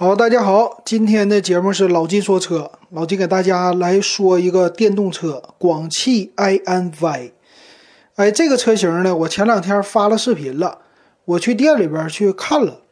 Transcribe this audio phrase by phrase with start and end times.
[0.00, 7.32] 好，大家好，今天的节目是老金说车，老金给大家来说一个电动车广汽 iNY。
[8.14, 10.78] 哎，这个车型呢，我前两天发了视频了，
[11.24, 12.82] 我去店里边去看了，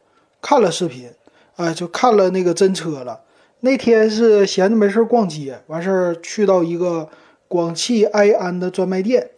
[0.41, 1.09] 看了视频，
[1.55, 3.21] 哎，就看了那个真车了。
[3.61, 7.07] 那天是闲着没事逛街，完事儿去到一个
[7.47, 9.29] 广汽埃安的专卖店，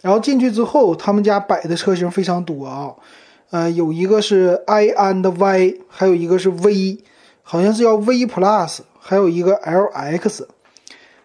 [0.00, 2.94] 然后进去之后，他们家摆的车型非常多啊。
[3.52, 6.98] 呃，有一个是 i 安的 Y，还有一个是 V，
[7.42, 10.44] 好像是叫 V Plus，还有一个 LX。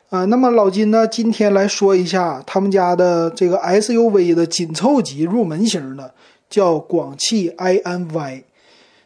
[0.09, 6.13] 啊，那么老金呢，今天来说一下他们家的这个 SUV 的紧凑级入门型的，
[6.49, 8.44] 叫广汽 i 安 Y。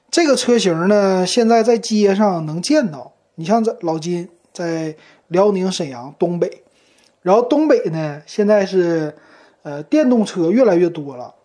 [0.10, 3.14] 这个车型呢，现在在街上能见到。
[3.36, 4.96] 你像这老金在
[5.28, 6.64] 辽宁沈阳东北，
[7.22, 9.14] 然后东北呢，现在是
[9.62, 11.36] 呃电动车越来越多了。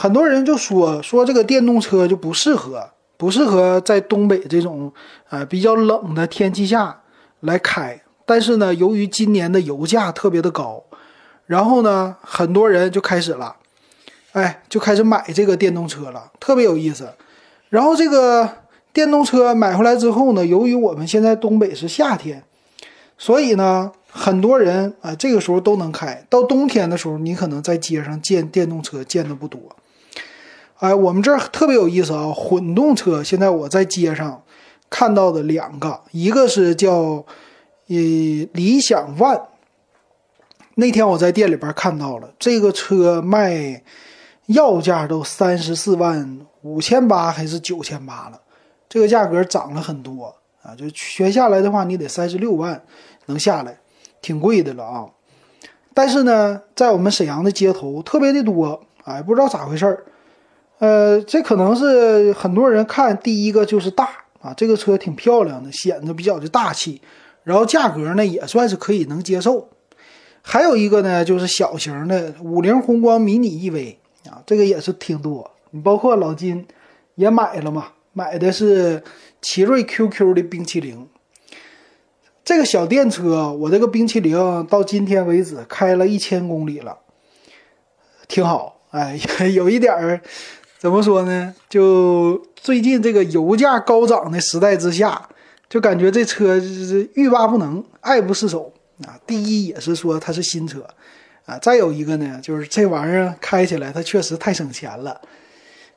[0.00, 4.92] 很多人就说说这个电动车就不适合，不适合在东北这种
[5.28, 7.00] 呃比较冷的天气下
[7.40, 8.00] 来开。
[8.24, 10.84] 但是呢，由于今年的油价特别的高，
[11.46, 13.56] 然后呢，很多人就开始了，
[14.34, 17.08] 哎，就开始买这个电动车了，特别有意思。
[17.68, 18.48] 然后这个
[18.92, 22.44] 电动车买回来之后呢，由于我们现在东北是夏天，
[23.18, 26.24] 所以呢，很多人啊这个时候都能开。
[26.30, 29.60] 到冬天的时候，你可能在街上见电动车见的不多。
[30.78, 32.32] 哎，我们这儿特别有意思啊！
[32.32, 34.40] 混动车现在我在街上
[34.88, 37.24] 看到的两个，一个是叫
[37.88, 37.96] 呃
[38.52, 39.42] 理想 ONE。
[40.76, 43.82] 那天我在店里边看到了这个车卖
[44.46, 48.40] 要价都三十四万五千八还是九千八了，
[48.88, 50.32] 这个价格涨了很多
[50.62, 50.76] 啊！
[50.76, 52.80] 就全下来的话，你得三十六万
[53.26, 53.76] 能下来，
[54.22, 55.06] 挺贵的了啊！
[55.92, 60.04] 但是呢，在我们沈阳的街头特别的多，哎，不知道咋回事儿。
[60.78, 64.08] 呃，这可能是很多人看第一个就是大
[64.40, 67.02] 啊，这个车挺漂亮的，显得比较的大气，
[67.42, 69.68] 然后价格呢也算是可以能接受。
[70.40, 73.96] 还有一个呢就是小型的五菱宏光迷你 EV
[74.30, 75.50] 啊，这个也是挺多。
[75.72, 76.64] 你包括老金
[77.16, 79.02] 也买了嘛，买的是
[79.42, 81.08] 奇瑞 QQ 的冰淇淋。
[82.44, 84.32] 这个小电车，我这个冰淇淋
[84.66, 86.96] 到今天为止开了一千公里了，
[88.28, 89.18] 挺好，哎，
[89.52, 90.20] 有一点儿。
[90.78, 91.52] 怎么说呢？
[91.68, 95.28] 就最近这个油价高涨的时代之下，
[95.68, 98.72] 就感觉这车是欲罢不能、爱不释手
[99.04, 99.18] 啊。
[99.26, 100.86] 第一也是说它是新车
[101.46, 105.20] 啊，再有一个呢，就是这玩意儿开起来它确实太省钱了。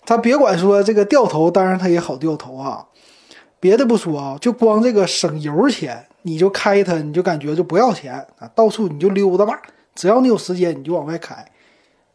[0.03, 2.87] 它别管说这个掉头，当然它也好掉头啊。
[3.59, 9.61] 别的不说啊，就光这个省油钱，你就开它，你就感觉就不要钱啊，到处你就溜达吧，
[9.93, 11.45] 只要你有时间，你就往外开。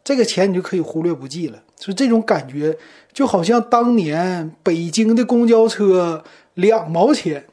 [0.02, 2.76] 这个钱你就可以忽略不计了，就这种感觉，
[3.12, 7.44] 就好像当年北京的公交车两毛钱，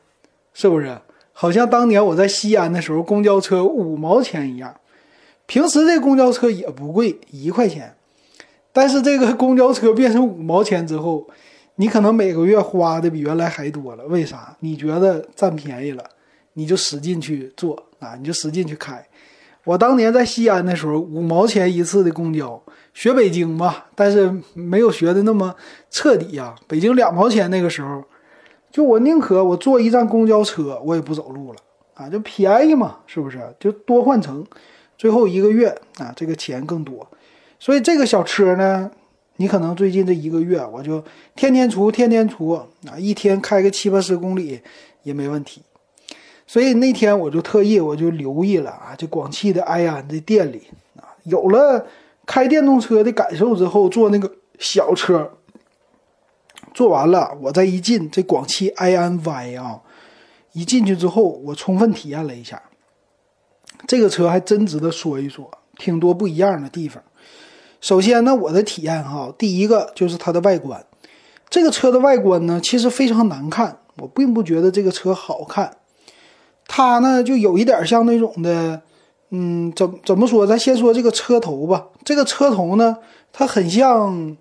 [0.53, 0.97] 是不是？
[1.31, 4.75] 好像当年我在西安的时候，公交车五毛钱一样。
[5.45, 7.95] 平时这公交车也不贵，一块钱。
[8.71, 11.27] 但是这个公交车变成五毛钱之后，
[11.75, 14.05] 你可能每个月花的比原来还多了。
[14.05, 14.55] 为啥？
[14.61, 16.03] 你觉得占便宜了，
[16.53, 19.05] 你就使劲去坐啊，你就使劲去开。
[19.65, 22.61] 我当年在西安的时候，五毛钱一次的公交，
[22.93, 25.55] 学北京吧，但是没有学的那么
[25.89, 26.53] 彻底呀。
[26.67, 28.03] 北京两毛钱那个时候，
[28.69, 31.59] 就我宁可我坐一站公交车，我也不走路了
[31.93, 33.39] 啊，就便宜嘛，是不是？
[33.57, 34.45] 就多换乘，
[34.97, 37.07] 最后一个月啊，这个钱更多。
[37.57, 38.91] 所以这个小车呢，
[39.37, 41.01] 你可能最近这一个月，我就
[41.37, 44.59] 天天出，天天出啊，一天开个七八十公里
[45.03, 45.61] 也没问题。
[46.53, 51.83] 所以那天我就特意我就留意了啊，这广汽的埃安的店里啊，有了
[52.27, 55.31] 开电动车的感受之后，坐那个小车，
[56.71, 59.81] 坐完了，我再一进这广汽埃安 Y 啊，
[60.51, 62.61] 一进去之后，我充分体验了一下，
[63.87, 65.49] 这个车还真值得说一说，
[65.79, 67.01] 挺多不一样的地方。
[67.81, 70.85] 首先呢，我的体验哈，第一个就是它的外观，
[71.49, 75.77] 这个车的外观呢，其实非常难看，我并不觉得这个车好看。
[76.67, 78.81] 它呢，就有一点像那种的，
[79.29, 80.47] 嗯，怎怎么说？
[80.47, 81.85] 咱先说这个车头吧。
[82.03, 82.97] 这个车头呢，
[83.31, 84.35] 它很像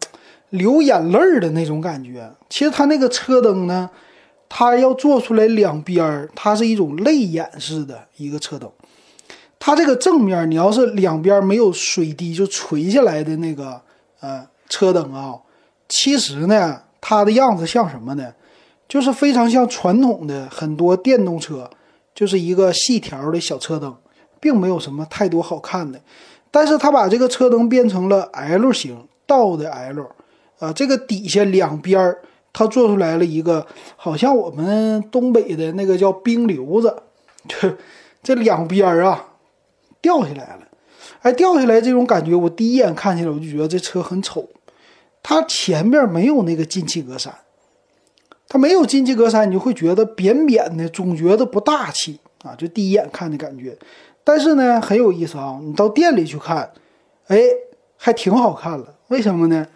[0.51, 2.31] 流眼泪的那种感觉。
[2.49, 3.91] 其实它那个车灯呢，
[4.49, 8.71] 它要做出来两边，它是一种泪眼式的一个车灯。
[9.59, 13.81] 它这个正面，你要是两边没有水滴就垂下来的那个
[14.21, 15.35] 呃车灯啊，
[15.89, 18.33] 其实呢，它的样子像什么呢？
[18.89, 21.71] 就是非常像传统的很多电动车。
[22.15, 23.97] 就是一个细条的小车灯，
[24.41, 26.01] 并没有什么太多好看的，
[26.51, 30.11] 但是它把这个车灯变成了 L 型倒的 L，
[30.59, 32.17] 啊，这个底下两边
[32.53, 33.67] 它做出来了一个
[33.97, 37.03] 好像我们东北的那个叫冰瘤子，
[37.49, 37.77] 这
[38.23, 39.29] 这两边啊
[40.01, 40.69] 掉下来了。
[41.23, 44.49] 哎，掉下来这种感觉，我第一眼看起来我就觉得这车很丑。
[45.23, 47.31] 它前面没有那个进气格栅，
[48.53, 52.55] 它没有进气格栅，你就会觉得扁扁的，总觉得不大气啊。
[52.55, 53.75] 就第一眼看的感觉。
[54.23, 56.71] 但是呢，很有意思啊，你到店里去看，
[57.29, 57.41] 哎，
[57.97, 58.95] 还挺好看了。
[59.09, 59.67] 为什么呢？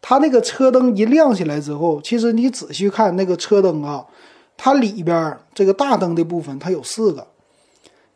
[0.00, 4.06] 它那个车灯一亮起来之后，其实你仔细看那个车灯啊，
[4.56, 7.26] 它里边这个大灯的部分它有四个，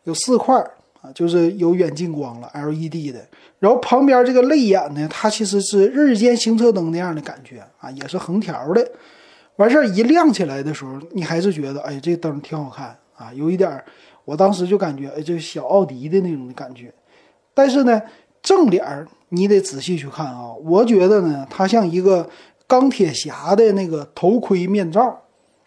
[0.05, 0.55] 有四块
[1.01, 3.19] 啊，就是有远近光了，LED 的。
[3.59, 8.89] 然后旁边这个泪眼呢，它其实是日间行车灯那样的感觉啊，也是横条的。
[9.57, 13.83] 完事儿一亮起来的时候，你还是觉得哎，这灯挺好看啊，有一点，
[14.25, 16.93] 我当时就感觉哎，这小奥迪的那种感觉。
[17.53, 18.01] 但是呢，
[18.41, 22.29] 正脸你得仔细去看啊，我觉得呢，它像一个
[22.67, 25.21] 钢铁侠的那个头盔面罩，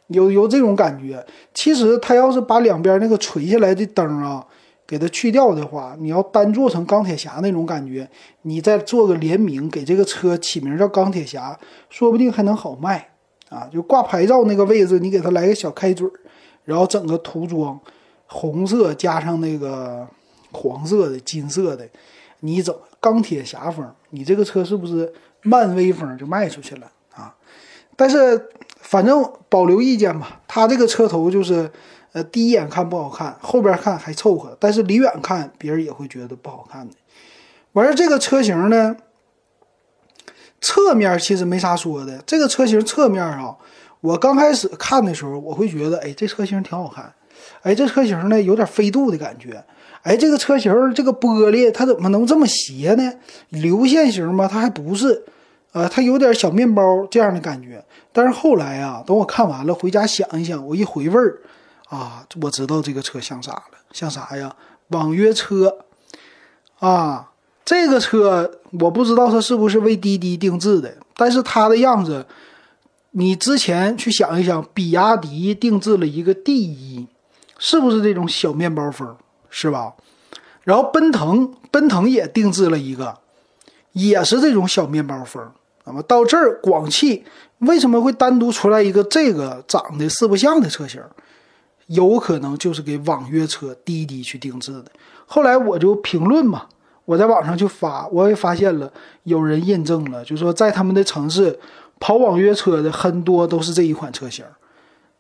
[0.08, 1.25] 有有这种感觉。
[1.55, 4.46] 其实它要是把两边那个垂下来的灯啊。
[4.87, 8.08] 给它去掉的话，你要单做成钢铁侠那种感觉，
[8.40, 13.06] 你再做个联名，给这个车起名叫钢铁侠，说不定还能好卖
[13.49, 13.69] 啊！
[13.73, 16.12] 就挂牌照那个位置，你给它来个小开嘴儿，
[16.65, 17.79] 然后整个涂装
[18.27, 20.06] 红色加上那个
[20.53, 21.89] 黄色的、金色的，
[22.41, 25.12] 你整钢铁侠风，你这个车是不是
[25.43, 27.35] 漫威风就卖出去了啊？
[27.97, 28.49] 但是
[28.81, 31.71] 反正保留意见吧，它这个车头就是。
[32.15, 36.95] 呃，第一眼看不好看，后边看还凑合，但是离远看别人也会觉得不好看的。
[37.75, 38.97] 完事这个车型呢，
[40.61, 42.23] 侧面其实没啥说的。
[42.27, 43.57] 这个车型侧面啊，
[44.01, 47.13] 我刚开始看的时候，我会觉得，哎，这车型挺好看。
[47.63, 49.65] 哎，这车型呢有点飞度的感觉。
[50.03, 53.13] 哎，这个车型这个玻璃它怎么能这么斜呢？
[53.51, 54.49] 流线型吗？
[54.51, 55.25] 它还不是，
[55.73, 57.85] 呃，它有点小面包这样的感觉。
[58.13, 61.39] 但是后来啊，等我看完了，回家想一想，我一回味儿。
[61.89, 64.55] 啊，我知道这个车像啥了，像啥呀？
[64.89, 65.79] 网约车
[66.79, 67.28] 啊，
[67.69, 68.50] 这个车
[68.81, 72.25] 我不知道它是不是为滴滴定制的，但是它的样子，
[73.11, 77.06] 你之前去想一想，比亚迪定制了一个 D 一，
[77.59, 79.15] 是不是这种小面包风，
[79.50, 79.93] 是吧？
[80.62, 83.19] 然后奔腾，奔腾也定制了一个，
[83.93, 85.47] 也是这种小面包风。
[85.85, 87.23] 那么到这儿，广汽
[87.59, 91.03] 为什么会单独出来一个这个长得四不像的车型？
[91.88, 94.87] 有可能就是给网约车滴滴去定制的。
[95.26, 96.67] 后来我就评论嘛，
[97.09, 101.59] 我在网上就发，我也发现了有人印证了，就说在他们的城市
[101.99, 104.45] 跑网约车的很多都是这一款车型。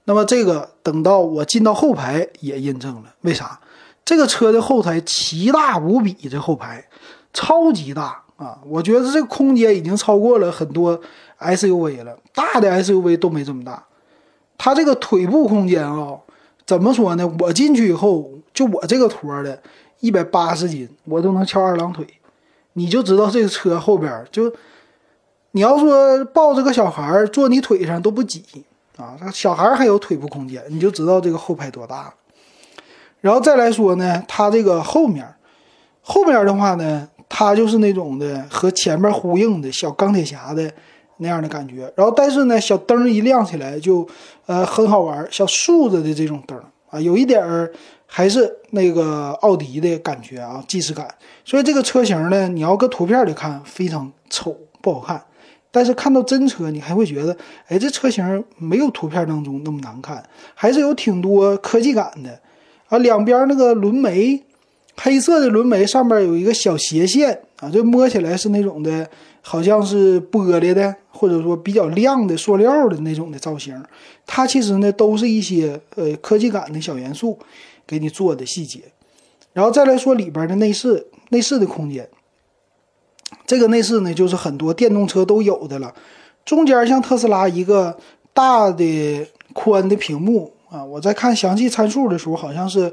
[0.04, 3.58] 那么这个等到我进到后排也印证了，为啥？
[4.04, 6.84] 这个车的后台奇大无比，这后排
[7.32, 8.58] 超级大啊！
[8.66, 11.00] 我觉得这个空间已经超过了很多
[11.40, 13.82] SUV 了，大的 SUV 都没这么大。
[14.58, 16.18] 它这个腿部空间啊。
[16.66, 17.26] 怎么说呢？
[17.38, 19.58] 我进去以后，就我这个坨的，
[20.00, 22.06] 一百八十斤，我都能翘二郎腿。
[22.74, 24.52] 你就知道这个车后边就，
[25.52, 28.44] 你要说抱着个小孩坐你腿上都不挤
[28.96, 32.12] 啊，小孩还有腿部空间，你就知道这个后排多大。
[33.20, 35.26] 然后再来说呢，它这个后面，
[36.02, 40.72] 后面的话呢，它就是那种的和前面呼应的小钢铁侠的。
[41.20, 44.06] 那样的感觉，然后但是呢，小灯一亮起来就，
[44.46, 46.56] 呃，很好玩，小竖着的这种灯
[46.90, 47.72] 啊，有一点儿
[48.06, 51.06] 还是那个奥迪的感觉啊，既视感。
[51.44, 55.22] 所以这个车型呢，你要搁图片里看非常丑不好看，
[55.70, 60.22] 但是看到真车，你还会觉得，哎，这车型没有图片当中那么难看，
[60.54, 62.40] 还是有挺多科技感的
[62.88, 62.98] 啊。
[62.98, 64.42] 两边那个轮眉，
[64.96, 69.08] 黑色的轮眉上面有一个小斜线啊，就摸起来是那种的。
[69.40, 73.82] 好像是玻璃的，或者说比较亮的塑料的那种的造型，
[74.26, 77.38] 它其实呢都是一些呃科技感的小元素
[77.86, 78.80] 给你做的细节。
[79.54, 82.06] 然后再来说里边的内饰，内饰的空间，
[83.46, 85.94] 这个内饰呢就是很多电动车都有的了。
[86.44, 87.96] 中间像特斯拉一个
[88.34, 92.92] 大的宽的屏幕啊，我在看详细参数的时候好像是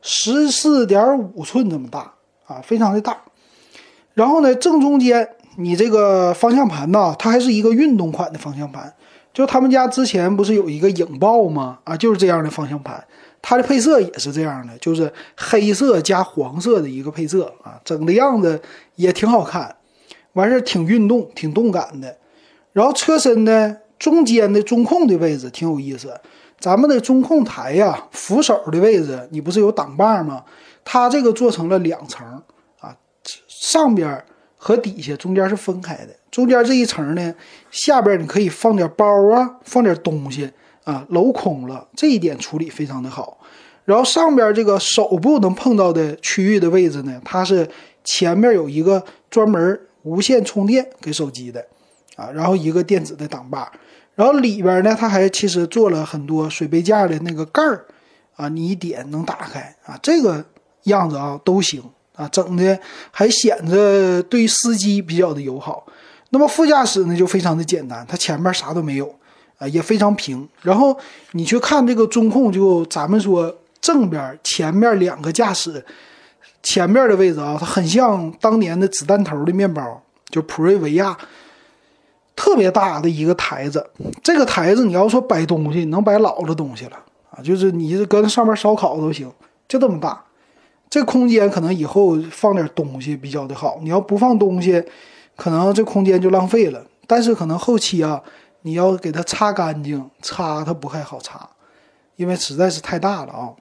[0.00, 2.14] 十四点五寸这么大
[2.46, 3.18] 啊，非常的大。
[4.14, 5.28] 然后呢正中间。
[5.56, 8.92] 你这个方向盘呢，它还是一个运动款的方向盘，
[9.32, 11.78] 就他们家之前不是有一个影豹吗？
[11.84, 13.04] 啊，就是这样的方向盘，
[13.42, 18.62] 它的配色也是这样的，就是黑色加黄色的一个配色啊，整的样子
[18.94, 19.76] 也挺好看，
[20.34, 22.16] 完事挺运动、挺动感的。
[22.72, 26.18] 然后车身呢，中间的中控的位置挺有意思，
[26.58, 30.44] 咱们的中控台呀，扶手的位置，你不是有挡把吗？
[30.84, 32.24] 它这个做成了两层
[32.78, 32.96] 啊，
[33.48, 34.24] 上边。
[34.62, 37.34] 和底下中间是分开的，中间这一层呢，
[37.70, 40.50] 下边你可以放点包啊，放点东西
[40.84, 43.38] 啊，镂空了，这一点处理非常的好。
[43.86, 47.66] 然后上边这个手部能碰到的区域的位置呢，它是
[48.04, 51.64] 前面有一个专门无线充电给手机的
[52.16, 53.72] 啊，然后一个电子的挡把，
[54.14, 57.86] 然后里边呢，它还其实做了很多水杯架的那个盖儿
[58.36, 60.44] 啊，你一点能打开啊，这个
[60.82, 61.82] 样子啊都行。
[62.20, 62.78] 啊，整的
[63.10, 65.86] 还显着对司机比较的友好。
[66.28, 69.14] 那么副驾驶呢，就非常的简单，它前面啥都没有，
[69.56, 70.46] 啊，也非常平。
[70.60, 70.94] 然后
[71.32, 75.82] 你去看这个中控，就咱们说正边前面两个驾驶
[76.62, 81.16] 前面的位置啊，它很像当年的子弹头的面包，就普锐维亚，
[82.36, 83.90] 特别大的一个台子。
[84.22, 86.96] 这个台子你要说摆东西，能摆老了东西了
[87.30, 89.32] 啊，就是你搁那上面烧烤都行，
[89.66, 90.22] 就这么大。
[90.90, 94.84] 这空间可能以后放点东西比较的好，你要不放东西，
[95.36, 96.84] 可能这空间就浪费了。
[97.06, 98.20] 但是可能后期啊，
[98.62, 101.48] 你要给它擦干净，擦它不太好擦，
[102.16, 103.54] 因为实在是太大了啊。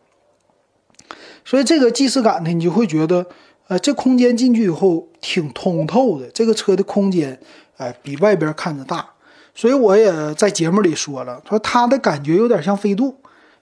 [1.45, 3.27] 所以这个既视感呢，你就会觉得，
[3.67, 6.27] 呃，这空间进去以后挺通透的。
[6.31, 7.39] 这个车的空间，
[7.77, 9.07] 哎，比外边看着大。
[9.53, 13.17] 所以我也在节目里说了，说它的感觉有点像飞度，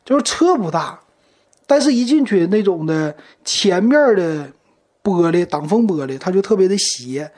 [0.06, 1.02] 就是车不大。
[1.70, 4.50] 但是，一进去那种的前面的
[5.04, 7.30] 玻璃挡风玻璃，它就特别的斜，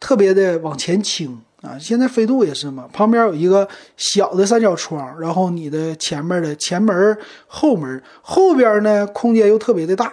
[0.00, 1.78] 特别的往前倾啊。
[1.78, 10.12] 现在飞度也是嘛，旁边有一个小的三角窗，然后你的前面的前门、后门，后边呢空间又特别的大。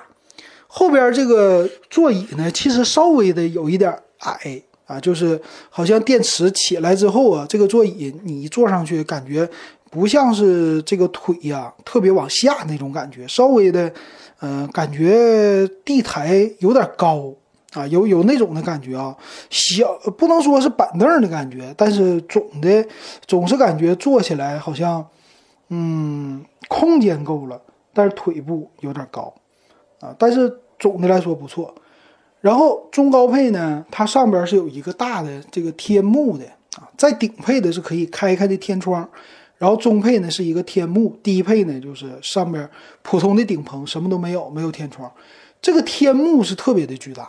[0.68, 9.50] 后边这个座椅呢，其实稍微的有一点矮啊，就是好像电池起来之后啊，这个座椅你坐上去感觉。
[9.90, 13.92] 不像是这个腿呀，特别往下那种感觉，稍微的，
[14.42, 17.34] 嗯，感觉地台有点高
[17.74, 19.16] 啊，有有那种的感觉啊，
[19.50, 22.86] 小不能说是板凳的感觉，但是总的
[23.26, 25.06] 总是感觉坐起来好像，
[25.70, 27.62] 嗯，空间够了，
[27.94, 29.34] 但是腿部有点高
[30.02, 31.74] 啊，但是总的来说不错。
[32.42, 36.46] 然后中高配呢，它上边是有一个大的这个天幕的
[36.78, 39.08] 啊，在顶配的是可以开开的天窗。
[39.58, 42.70] 然后中配呢是一个天幕，低配呢就是上面
[43.02, 45.12] 普通的顶棚，什么都没有，没有天窗。
[45.60, 47.28] 这个天幕是特别的巨大，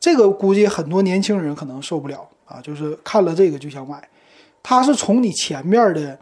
[0.00, 4.02] 这个估计很多年轻人可能受不了啊，就是看了这个就想买。
[4.64, 6.18] 它是从你前面的，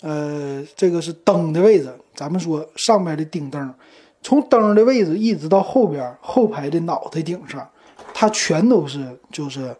[0.00, 3.72] 呃，这个是灯的位置，咱们说上面的顶灯，
[4.20, 7.64] 从灯的位置一直到后边后排的脑袋顶上，
[8.12, 9.72] 它全都是就是，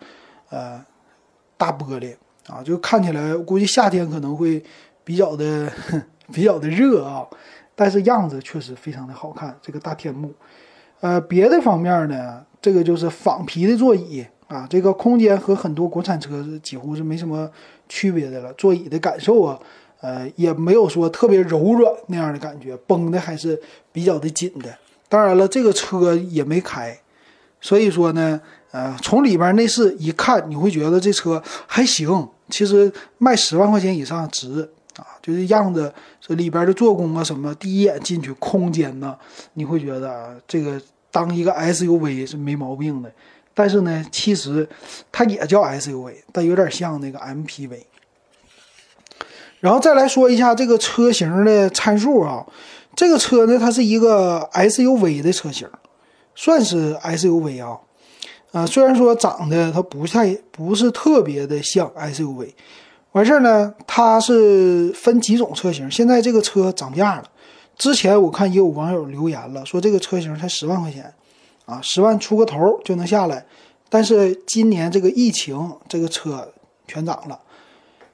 [0.51, 0.81] 呃，
[1.57, 2.15] 大玻璃
[2.47, 4.63] 啊，就看起来估计夏天可能会。
[5.09, 5.73] 比较的
[6.31, 7.27] 比较的热啊，
[7.75, 9.57] 但是样子确实非常的好看。
[9.62, 10.31] 这个大天幕，
[11.00, 17.50] 呃，别的方面呢，这个就是仿皮的座椅啊，这个空间和很多国产车是几乎是没什么
[17.88, 18.53] 区别的了。
[18.53, 19.59] 座椅的感受啊，
[20.03, 23.59] 呃，也没有说特别柔软那样的感觉，绷的还是
[23.91, 24.77] 比较的紧的。
[25.09, 26.95] 当然了，这个车也没开，
[27.62, 28.38] 所以说呢，
[28.73, 32.29] 呃，从里边内饰一看，你会觉得这车还行。
[32.50, 34.69] 其实卖十万块钱以上值。
[35.29, 35.93] 就是样子，
[36.23, 39.15] 这里边的做工啊，什么，第一眼进去空间呢，
[39.53, 40.81] 你会觉得这个
[41.11, 43.13] 当一个 SUV 是没毛病的。
[43.53, 44.67] 但是呢，其实
[45.13, 47.83] 它也叫 SUV，但有点像那个 MPV。
[49.61, 52.47] 然后再来说一下这个车型的参数啊，
[52.97, 55.69] 这个车呢，它是一个 SUV 的车型，
[56.35, 57.79] 算是 SUV 啊。
[58.53, 62.55] 啊，虽然说长得它不太不是特别的像 SUV。
[63.19, 65.91] 完事儿呢，它是分几种车型。
[65.91, 67.25] 现在这个车涨价了，
[67.77, 71.13] 之前我看也有网友留言了，说这个车型才十万块钱，
[71.67, 73.45] 啊，十万出个头就能下来。
[73.89, 76.49] 但是今年这个疫情，这个车
[76.87, 77.41] 全涨了，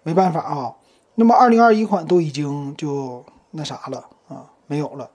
[0.04, 0.72] 没办法啊。
[1.16, 5.10] 那么二零二一款都已经就那啥了啊，没有了。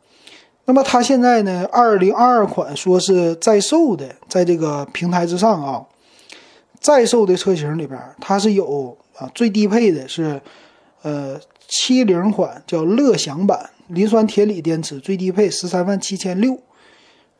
[0.65, 5.83] 那么它现在呢，二零二二款说是在售的，在这个平台之上啊，
[6.79, 8.95] 在售的车型里边，它是有。
[9.19, 10.41] 啊，最低配的是，
[11.01, 16.57] 呃，七零款叫乐享版，磷酸铁锂电池，最低配十三万七千六，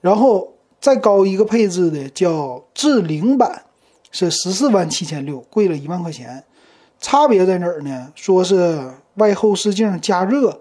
[0.02, 3.64] 然后再高一个配置的叫智灵版，
[4.12, 6.44] 是十四万七千六，贵了一万块钱。
[7.00, 8.12] 差别在哪儿呢？
[8.14, 10.60] 说是外后视镜加热，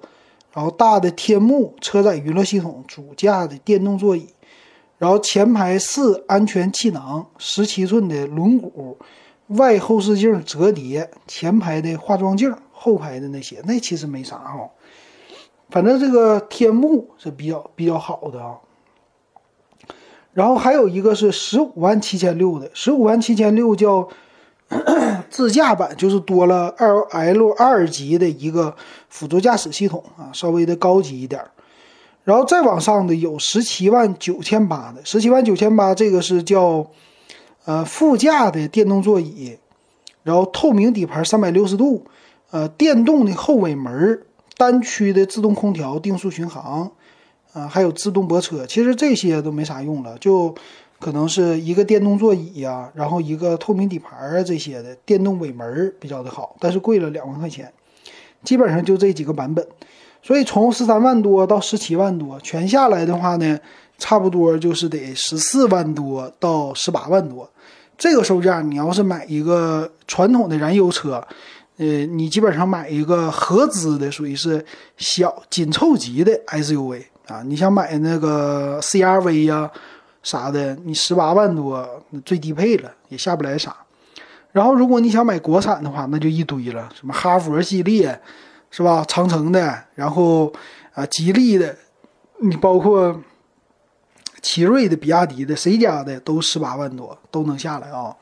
[0.53, 4.29] 然后大的天幕，车载娱乐系统，主驾的电动座椅，
[4.99, 8.95] 然后前排四安全气囊，十七寸的轮毂。
[9.49, 14.71] 外后视镜折叠，前排的化妆镜，后排的那些那其实没啥哈，
[15.71, 18.57] 反正这个天幕是比较比较好的啊。
[20.35, 24.09] 然后还有一个是十五万七千六的，十五万七千六叫
[25.31, 28.77] 自驾版，就是多了 L L 二级的一个
[29.09, 31.43] 辅助驾驶系统啊，稍微的高级一点。
[32.23, 36.87] 然后再往上的有十七万九千八的，十七万九千八这个是叫
[37.69, 39.59] 呃副驾的电动座椅，
[40.23, 42.03] 然后透明底盘三百六十度，
[42.51, 44.23] 呃电动的后尾门，
[44.57, 46.91] 单区的自动空调定速巡航。
[47.55, 50.55] 啊，还有自动泊车，其实这些都没啥用了，就
[51.01, 57.73] 可能是一个电动座椅呀，然后一个透明底盘啊这些的，电动尾门比较的好，但是贵了两万块钱，
[58.45, 59.67] 基本上就这几个版本，
[60.23, 63.59] 所以从十三万多到十七万多，全下来的话呢，
[63.97, 67.51] 差不多就是得十四万多到十八万多，
[67.99, 71.23] 这个售价，你要是买一个传统的燃油车，
[71.77, 74.65] 呃，你基本上买一个合资的，属于是
[74.97, 77.03] 小紧凑级的 SUV。
[77.27, 79.71] 啊，你想买那个 CRV 呀
[80.23, 81.87] 啥的，你十八万多
[82.25, 83.77] 最低配了，也下不来啥。
[84.53, 88.19] 然后如果你想买国产的话，那就一堆了，什么哈佛系列，
[88.71, 89.05] 是吧？
[89.07, 90.51] 长城的，然后
[90.95, 91.77] 啊，吉利的，
[92.41, 93.21] 你包括
[94.41, 98.15] 奇瑞的、比亚迪的，谁家的都十八万多都能下来啊。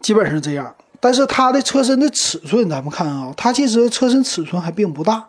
[0.00, 5.28] 基本上这样，但是它的车身的尺寸，咱们看啊，它其实车身尺寸还并不大。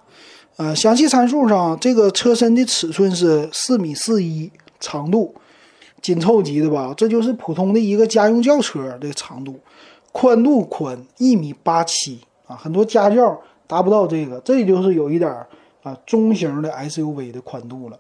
[0.57, 5.33] 呃，详细参数上，这个车身的尺寸是四米四一长度，
[6.01, 6.93] 紧凑级的吧？
[6.97, 9.59] 这就是普通的一个家用轿车的长度，
[10.11, 15.31] 宽度宽一米八七啊，很多家轿达不到这个，这就是有一点
[15.81, 17.97] 啊中型的 SUV 的宽度了。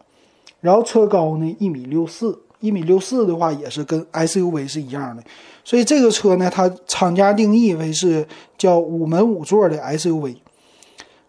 [0.61, 5.23] 然后车高呢一米六四，一米六四的话也是跟 SUV 是一样的，
[5.63, 10.35] 所以这个车呢，它厂家定义为是叫五门五座的 SUV。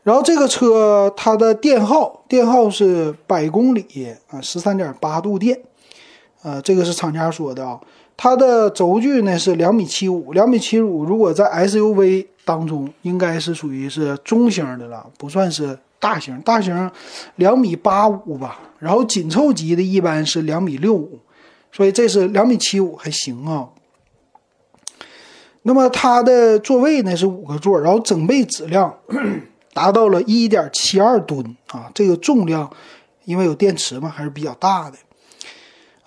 [0.02, 3.84] 然后这个车它的电耗电耗是百公里
[4.28, 5.60] 啊十三点八度电，
[6.42, 7.78] 呃，这个是厂家说的啊。
[8.16, 16.40] 它的轴距呢是两米七五，两米七五，如果在 SUV 当中应该是属于是中型的了，不算是大型。
[16.40, 16.90] 大型
[17.36, 21.20] 两米八五吧，然后紧凑级的一般是两米六五，
[21.70, 23.68] 所以这是两米七五还行啊。
[25.62, 28.92] 那么它的座位呢是五个座，然后整备质量。
[29.72, 31.88] 达到了一点七二吨啊！
[31.94, 32.68] 这个重量，
[33.24, 34.98] 因为有电池嘛，还是比较大的。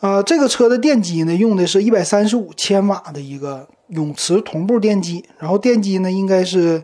[0.01, 6.83] 呃，这个车的电机呢，用的是一百三十五千瓦的一个永磁同步电机，然后电机呢应该是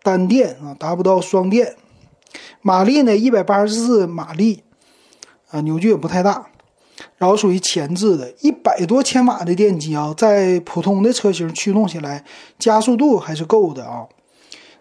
[0.00, 1.74] 单电啊，达不到双电。
[2.60, 4.62] 马力呢一百八十四马力，
[5.50, 6.46] 啊，扭矩也不太大。
[7.16, 12.24] 然后属于前置的，一百多千瓦的电机啊，在普通的车型驱动起来，
[12.58, 14.06] 加速度还是够的啊。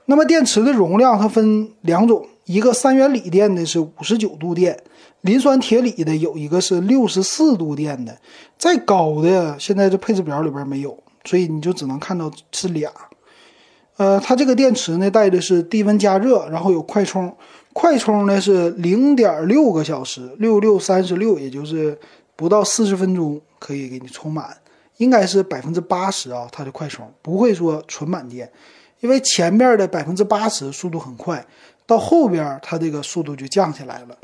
[0.06, 4.78] 那么电池的容量它分两种，一个三元锂电的是五十九度电，
[5.22, 8.18] 磷酸铁锂的有一个是六十四度电的，
[8.58, 12.92] 再高的现在这配置表里边没有，所以你就只能看到是俩。
[14.02, 17.32] 呃，它这个电池呢带的是低温加热，然后有快充，
[17.72, 21.96] 快充呢是零点六个小时，六六三十六，也就是
[22.36, 24.58] 不到四十分钟可以给你充满，
[24.98, 28.52] 应该是百分之八十啊，它的快充不会说纯满电。
[29.02, 31.46] 因为前面的百分之八十速度很快，
[31.86, 34.18] 到后边它这个速度就降下来了。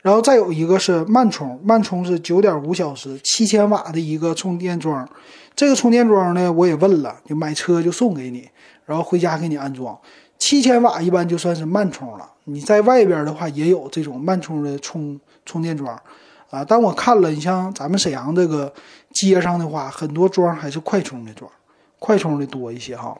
[0.00, 5.06] 然后再有一个是慢充，慢充是九点五小时，七千瓦的一个充电桩。
[5.54, 8.48] 这个充电桩呢，我也问了，就买车就送给你，
[8.88, 9.96] 然后回家给你安装。
[10.38, 12.26] 七千瓦一般就算是慢充了。
[12.44, 16.00] 你在外边的话也有这种慢充的充充电桩
[16.48, 16.64] 啊。
[16.64, 18.72] 但我看了，你像咱们沈阳这个
[19.12, 21.50] 街上的话，很多桩还是快充的桩，
[21.98, 23.18] 快充的多一些哈。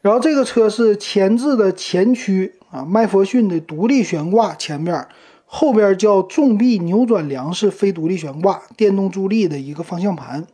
[0.00, 5.06] 然后这个车是前置的前驱啊，麦弗逊的独立悬挂前面，
[5.44, 10.46] 后边叫重臂扭转梁式非独立悬挂，电动助力的一个方向盘，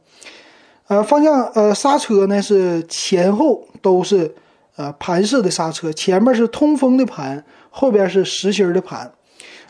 [0.88, 4.32] 呃，方向呃刹车呢是前后都是
[4.76, 9.10] 呃盘式的刹车，前面是通风的盘，后边是实心的盘，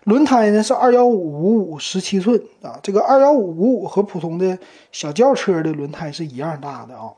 [0.05, 4.59] 轮胎呢是二幺五五五十七寸啊，这个二幺五五五和普通的
[4.92, 7.11] 小轿车的轮胎是一样大的啊。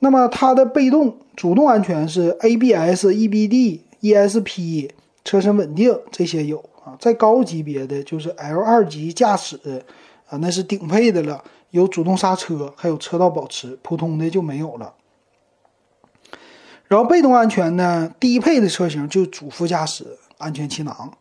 [0.00, 4.90] 那么它的被动、主动安全是 ABS、EBD、ESP，
[5.24, 6.96] 车身稳定这些有啊。
[6.98, 9.58] 再高级别的就是 L 二级驾驶
[10.28, 14.94] 啊，那是顶配的了，有主动刹车，还有车道保持，普通的就没有了。
[16.88, 20.06] 然后被动安全呢，低配的车型就主副驾驶
[20.38, 21.12] 安全气囊，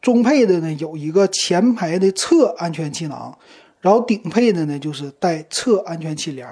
[0.00, 3.36] 中配的呢有一个前排的侧安全气囊。
[3.80, 6.48] 然后顶配的呢，就是带侧安全气帘，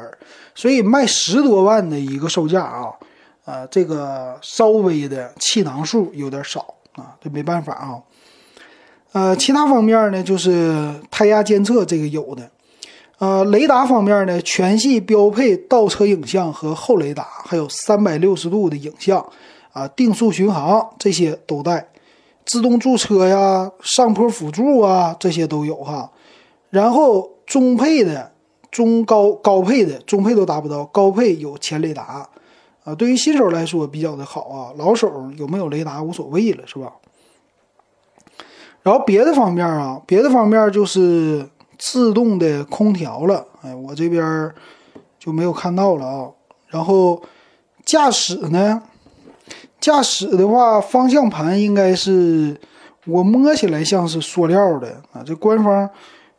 [0.55, 2.93] 所以卖十多万的一个售价啊，
[3.45, 8.01] 呃，这个稍微的气囊数有点少啊，这没办法啊。
[9.11, 12.49] 呃，其他方面呢，就是胎压监测这个有的。
[13.19, 19.25] 呃，雷达方面呢，全系标配倒车影像和后雷达，还有三百六十度的影像
[19.73, 21.89] 啊，定速巡航这些都带，
[22.45, 26.11] 自动驻车呀、上坡辅助啊这些都有哈。
[26.69, 28.33] 然后中配的、
[28.71, 32.29] 中高高配的、中配都达不到，高配有前雷达
[32.85, 32.95] 啊。
[32.95, 36.93] 对于新手来说比较的好啊，老手有没有雷达无所谓了，是吧？
[38.83, 43.47] 然后别的方面啊，别的方面就是自动的空调了。
[43.63, 44.53] 哎，我这边
[45.19, 46.31] 就没有看到了啊。
[46.69, 47.23] 然后
[47.85, 48.83] 驾驶呢，
[49.81, 52.61] 驾驶的话，方向盘应该是
[53.07, 55.23] 我摸起来像是塑料的啊。
[55.25, 55.89] 这官方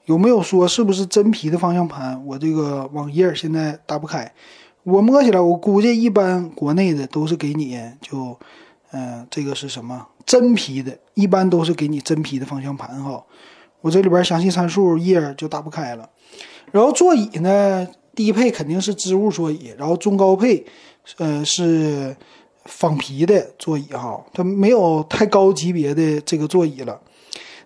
[0.05, 2.21] 有没有说是不是真皮的方向盘？
[2.25, 4.31] 我这个网页现在打不开。
[4.83, 8.37] 我摸起来，我估计一般国内的都是给你就，
[8.91, 10.07] 嗯，这个是什么？
[10.25, 13.21] 真皮的，一般都是给你真皮的方向盘哈。
[13.81, 16.09] 我这里边详细参数页就打不开了。
[16.71, 20.65] 然后座椅呢，低配肯定是织物座椅，然后中高配，
[21.17, 22.15] 呃是
[22.65, 24.21] 仿皮的座椅哈。
[24.33, 26.99] 它没有太高级别的这个座椅了。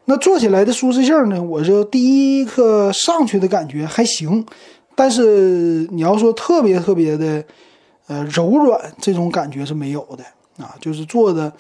[0.06, 1.42] 那坐起来的舒适性呢？
[1.42, 4.46] 我就第一个上去的感觉还行，
[4.96, 7.44] 但是你要说特别特别的，
[8.08, 11.52] 呃柔软这种感觉是没有的啊，就是坐的。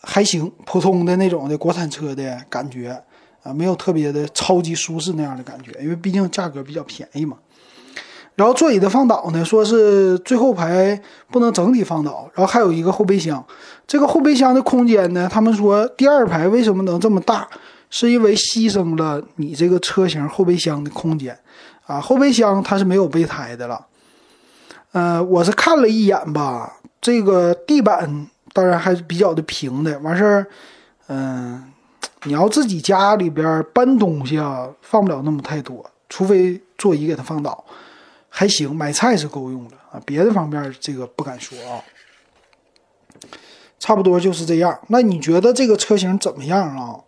[0.00, 2.96] 还行，普通的那种的国产车的感觉
[3.42, 7.36] 啊，没有特别的超级舒适那样的感觉，因为毕竟价格比较便宜嘛。
[8.34, 13.44] 然后座椅的放倒呢，说是最后排不能整体放倒，然后还有一个后备箱。
[13.86, 17.48] 这个后备箱的空间呢，他们说第二排为什么能这么大，
[17.90, 21.36] 是因为牺牲了你这个车型后备箱的空间
[21.86, 22.00] 啊。
[22.00, 23.86] 后备箱它是没有备胎的了。
[24.92, 28.28] 呃，我是看了一眼吧，这个地板。
[28.54, 30.46] 当然还是比较的平的，完事儿，
[31.08, 31.62] 嗯，
[32.24, 37.64] 你要自己家里边搬东西啊，放不了那么太多，除非座椅给它放倒，
[38.28, 41.80] 还行，买菜是够用的啊，别的方面这个不敢说啊，
[43.78, 44.78] 差不多就是这样。
[44.88, 47.00] 那你觉得这个车型怎么样啊？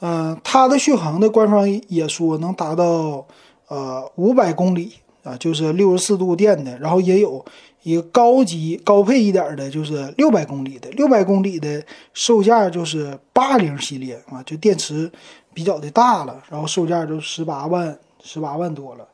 [0.00, 3.26] 呃，它的续航的官方也说能达到
[3.68, 7.44] 呃五百公里啊，就是六十四度电的，然后也有。
[7.86, 11.80] 一个高级高配一点的，就是六百公里的，六百公里的
[12.12, 15.08] 售价就是八零系列啊，就电池
[15.54, 19.06] 比较的大了，然后售价就十八万，十八万多了。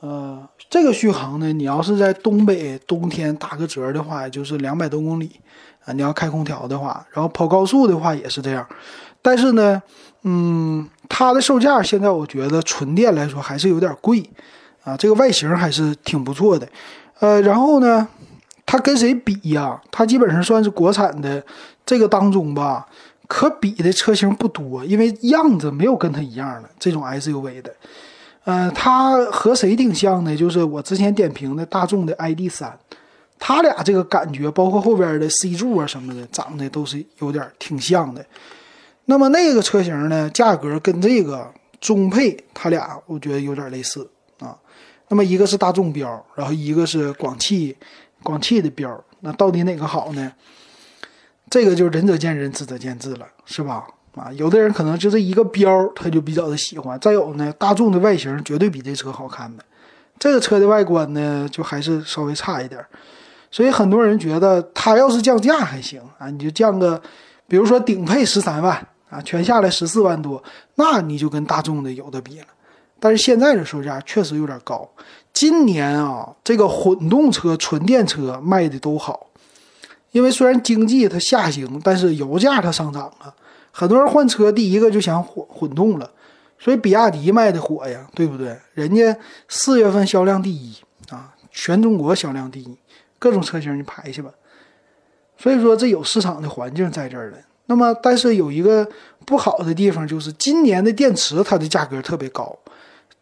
[0.00, 5.30] 呃，这个续航呢，你要是在东北冬天打个折的话，就是两百多公里
[5.84, 5.92] 啊。
[5.92, 8.66] 你要开空调的话，然后跑高速的话也是这样。
[9.20, 9.82] 但是呢，
[10.22, 14.24] 嗯，它的售价现在我觉得纯电来说还是有点贵
[14.82, 14.96] 啊。
[14.96, 16.66] 这个外形还是挺不错的。
[17.22, 18.08] 呃，然后呢，
[18.66, 19.80] 它跟谁比呀？
[19.92, 21.40] 它基本上算是国产的
[21.86, 22.84] 这个当中吧，
[23.28, 27.72] 可比的车型不多，因为样子没有跟它一样的这种 SUV 的。
[28.42, 30.36] 呃，它和谁挺像呢？
[30.36, 32.76] 就是我之前点评的大众的 ID 三，
[33.38, 38.26] 它俩这个感觉，包括后边的 C 柱啊什么的，长得都是有点挺像的。
[39.04, 41.48] 那么那个车型呢，价格跟这个
[41.80, 44.10] 中配，它俩我觉得有点类似。
[45.08, 47.76] 那么一个是大众标，然后一个是广汽，
[48.22, 50.32] 广汽的标，那到底哪个好呢？
[51.50, 53.86] 这个就仁者见仁，智者见智了，是吧？
[54.14, 56.98] 啊，有的人可能就这一个标，他就比较的喜欢。
[57.00, 59.64] 再有呢，大众的外形绝对比这车好看的，
[60.18, 62.82] 这个车的外观呢，就还是稍微差一点。
[63.50, 67.00] 所以很多人觉得，它要是降价还行啊，你就降个，
[67.46, 70.42] 比如说顶配十三万啊，全下来十四万多，
[70.76, 72.46] 那你就跟大众的有的比了。
[73.02, 74.88] 但是现在的售价确实有点高。
[75.32, 79.26] 今年啊，这个混动车、纯电车卖的都好，
[80.12, 83.34] 因为虽然经济它下行，但是油价它上涨了。
[83.72, 86.08] 很多人换车，第一个就想混混动了，
[86.60, 88.56] 所以比亚迪卖的火呀，对不对？
[88.74, 89.16] 人家
[89.48, 90.76] 四月份销量第一
[91.10, 92.78] 啊，全中国销量第一，
[93.18, 94.30] 各种车型你排去吧。
[95.36, 97.38] 所以说这有市场的环境在这儿了。
[97.66, 98.86] 那么，但是有一个
[99.26, 102.56] 不好的地方，就是今年的电池它的价格特别高。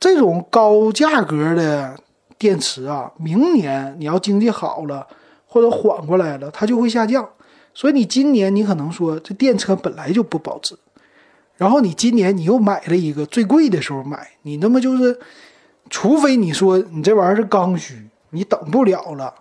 [0.00, 1.96] 这种高价格的
[2.38, 5.06] 电池啊，明年你要经济好了
[5.46, 7.28] 或者缓过来了，它就会下降。
[7.74, 10.74] 所以你今年你可能说这电车本来就不保值，
[11.56, 15.20] 然后你今年你又买了一个最贵的时候买，你那么就是，
[15.88, 19.34] 除非你说你这玩意儿是刚需，你等不了了。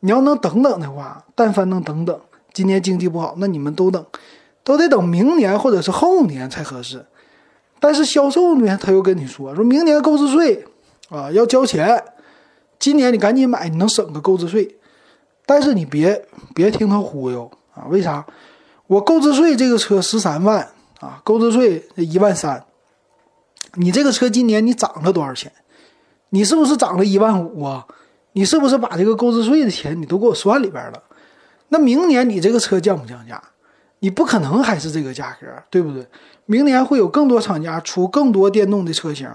[0.00, 2.20] 你要能等等的话，但凡能等等，
[2.52, 4.04] 今年经济不好，那你们都等，
[4.62, 7.06] 都得等明年或者是后年才合适。
[7.84, 10.64] 但是销售呢，他又跟你说，说明年购置税
[11.10, 12.02] 啊要交钱，
[12.78, 14.78] 今年你赶紧买，你能省个购置税。
[15.44, 18.24] 但是你别别听他忽悠啊，为啥？
[18.86, 20.66] 我购置税这个车十三万
[21.00, 22.64] 啊，购置税一万三，
[23.74, 25.52] 你这个车今年你涨了多少钱？
[26.30, 27.86] 你是不是涨了一万五啊？
[28.32, 31.02] 你是不是把这个购置税的钱你都给我算里边了？
[31.68, 33.42] 那明年你这个车降不降价？
[34.04, 36.06] 你不可能还是这个价格，对不对？
[36.44, 39.26] 明年会有更多厂家出更多电动的车型，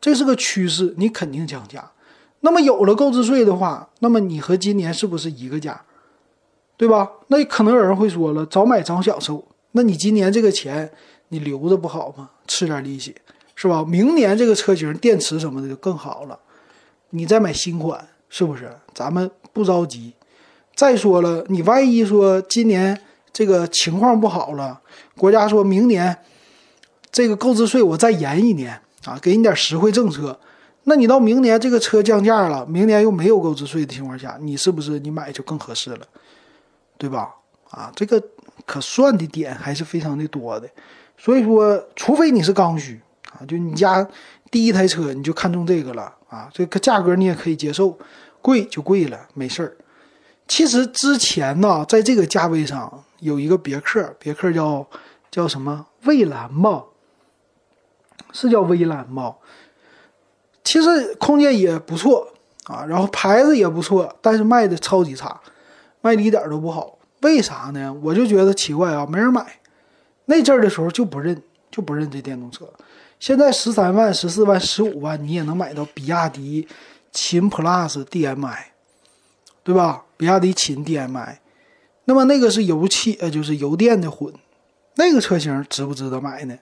[0.00, 1.92] 这是个趋势，你肯定降价。
[2.40, 5.82] 那么有了购置税的话，那么你和今年是不是一个价？
[6.76, 7.08] 对吧？
[7.28, 9.46] 那可能有人会说了，早买早享受。
[9.70, 10.90] 那你今年这个钱
[11.28, 12.30] 你留着不好吗？
[12.48, 13.14] 吃点利息
[13.54, 13.84] 是吧？
[13.86, 16.36] 明年这个车型电池什么的就更好了，
[17.10, 18.72] 你再买新款是不是？
[18.92, 20.14] 咱们不着急。
[20.74, 23.00] 再说了，你万一说今年
[23.32, 24.80] 这个情况不好了，
[25.16, 26.16] 国家说明年
[27.10, 30.38] 这个购置税我再延一年啊，给你点实惠政策。
[30.84, 36.06] 那你到明年这个车降价了，明年又没有购置税的情况下，你是不是你买就更合适了？
[36.96, 37.34] 对吧？
[37.70, 38.20] 啊，这个
[38.66, 40.68] 可算的点还是非常的多的，
[41.16, 43.00] 所以说，除非你是刚需
[43.32, 44.06] 啊，就你家
[44.50, 47.96] 第一台车你就看中这个了啊，这个价格你也可以接受，
[48.42, 49.76] 贵就贵了，没事儿。
[50.50, 54.84] 其实之前呢，在这个价位上有一个别克，别克叫
[55.30, 56.82] 叫什么蔚蓝吗？
[58.32, 59.36] 是叫蔚蓝吧？
[60.64, 62.26] 其实空间也不错
[62.64, 65.40] 啊，然后牌子也不错，但是卖的超级差。
[66.00, 67.94] 卖的一点都不好，为啥呢？
[68.02, 69.60] 我就觉得奇怪啊，没人买。
[70.24, 72.68] 那阵儿的时候就不认，就不认这电动车。
[73.20, 76.66] 现在十三万、十四万、十五万，你也能买到比亚迪
[77.12, 78.72] 秦 PLUS DM-i，
[79.62, 80.06] 对吧？
[80.20, 81.40] 比亚迪秦 DM-i，
[82.04, 84.30] 那么那个是油气，呃，就是油电的混，
[84.96, 86.54] 那个车型值不值得买呢？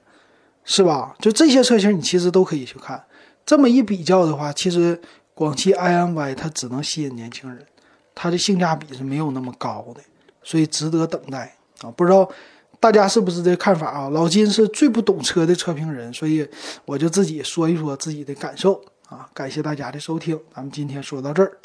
[0.63, 1.17] 是吧？
[1.19, 3.05] 就这些车型，你其实都可以去看。
[3.45, 5.01] 这么一比较的话，其实
[5.35, 7.67] 广汽 i-MY 它只能吸引年轻人。
[8.15, 10.01] 它的性价比是没有那么高的，
[10.45, 11.91] 所以值得等待啊！
[11.91, 12.31] 不知道
[12.79, 14.09] 大家是不是这看法啊？
[14.11, 16.49] 老金是最不懂车的车评人，所以
[16.85, 19.29] 我就自己说一说自己的感受啊！
[19.35, 21.59] 感谢大家的收听，咱们今天说到这儿。